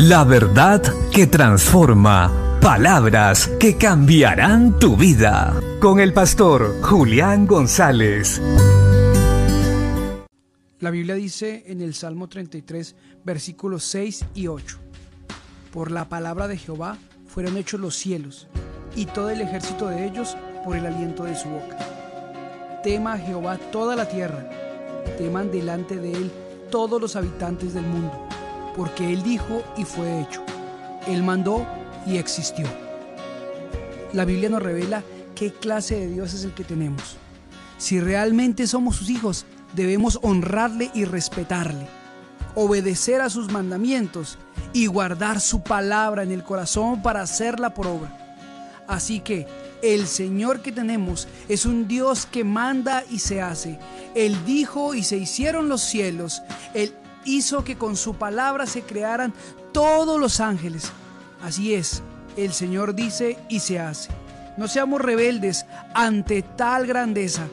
[0.00, 0.80] La verdad
[1.12, 2.60] que transforma.
[2.60, 5.60] Palabras que cambiarán tu vida.
[5.80, 8.40] Con el pastor Julián González.
[10.78, 14.78] La Biblia dice en el Salmo 33, versículos 6 y 8.
[15.72, 16.96] Por la palabra de Jehová
[17.26, 18.46] fueron hechos los cielos,
[18.94, 21.76] y todo el ejército de ellos por el aliento de su boca.
[22.84, 24.48] Tema a Jehová toda la tierra,
[25.18, 26.30] teman delante de él
[26.70, 28.27] todos los habitantes del mundo,
[28.78, 30.44] porque él dijo y fue hecho.
[31.08, 31.66] Él mandó
[32.06, 32.64] y existió.
[34.12, 35.02] La Biblia nos revela
[35.34, 37.16] qué clase de Dios es el que tenemos.
[37.76, 41.88] Si realmente somos sus hijos, debemos honrarle y respetarle,
[42.54, 44.38] obedecer a sus mandamientos
[44.72, 48.16] y guardar su palabra en el corazón para hacerla por obra.
[48.86, 49.48] Así que
[49.82, 53.76] el Señor que tenemos es un Dios que manda y se hace.
[54.14, 56.42] Él dijo y se hicieron los cielos.
[56.74, 56.94] Él
[57.28, 59.32] hizo que con su palabra se crearan
[59.72, 60.90] todos los ángeles.
[61.42, 62.02] Así es,
[62.36, 64.10] el Señor dice y se hace.
[64.56, 67.46] No seamos rebeldes ante tal grandeza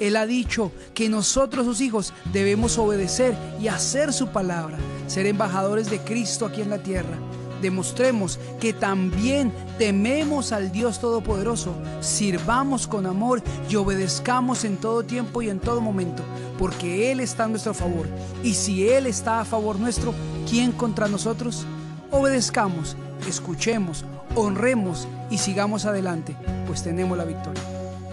[0.00, 5.90] él ha dicho que nosotros sus hijos debemos obedecer y hacer su palabra, ser embajadores
[5.90, 7.18] de Cristo aquí en la tierra.
[7.60, 15.42] Demostremos que también tememos al Dios Todopoderoso, sirvamos con amor y obedezcamos en todo tiempo
[15.42, 16.22] y en todo momento,
[16.60, 18.06] porque Él está a nuestro favor.
[18.44, 20.12] Y si Él está a favor nuestro,
[20.48, 21.64] ¿quién contra nosotros?
[22.10, 27.62] Obedezcamos, escuchemos, honremos y sigamos adelante, pues tenemos la victoria.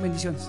[0.01, 0.47] Bendiciones.